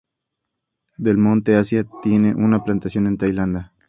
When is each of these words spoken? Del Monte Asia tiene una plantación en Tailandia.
Del 0.97 1.19
Monte 1.19 1.57
Asia 1.57 1.85
tiene 2.01 2.33
una 2.33 2.63
plantación 2.63 3.05
en 3.05 3.19
Tailandia. 3.19 3.71